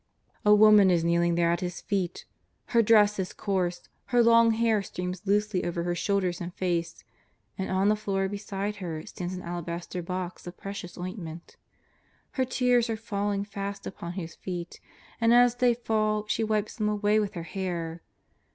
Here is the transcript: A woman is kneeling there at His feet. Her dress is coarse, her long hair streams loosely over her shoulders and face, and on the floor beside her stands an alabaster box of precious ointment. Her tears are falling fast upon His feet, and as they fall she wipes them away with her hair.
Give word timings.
A 0.43 0.55
woman 0.55 0.89
is 0.89 1.03
kneeling 1.03 1.35
there 1.35 1.51
at 1.51 1.59
His 1.59 1.79
feet. 1.79 2.25
Her 2.69 2.81
dress 2.81 3.19
is 3.19 3.33
coarse, 3.33 3.83
her 4.05 4.23
long 4.23 4.49
hair 4.49 4.81
streams 4.81 5.27
loosely 5.27 5.63
over 5.63 5.83
her 5.83 5.93
shoulders 5.93 6.41
and 6.41 6.51
face, 6.55 7.03
and 7.55 7.69
on 7.69 7.87
the 7.87 7.95
floor 7.95 8.27
beside 8.27 8.77
her 8.77 9.05
stands 9.05 9.35
an 9.35 9.43
alabaster 9.43 10.01
box 10.01 10.47
of 10.47 10.57
precious 10.57 10.97
ointment. 10.97 11.55
Her 12.31 12.45
tears 12.45 12.89
are 12.89 12.97
falling 12.97 13.45
fast 13.45 13.85
upon 13.85 14.13
His 14.13 14.33
feet, 14.33 14.79
and 15.21 15.35
as 15.35 15.57
they 15.57 15.75
fall 15.75 16.25
she 16.27 16.43
wipes 16.43 16.77
them 16.77 16.89
away 16.89 17.19
with 17.19 17.35
her 17.35 17.43
hair. 17.43 18.01